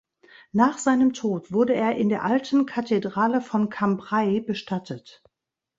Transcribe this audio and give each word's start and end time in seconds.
Nach 0.51 0.79
seinem 0.79 1.13
Tod 1.13 1.51
wurde 1.51 1.75
er 1.75 1.95
in 1.95 2.09
der 2.09 2.23
alten 2.25 2.65
Kathedrale 2.65 3.39
von 3.39 3.69
Cambrai 3.69 4.39
bestattet. 4.39 5.21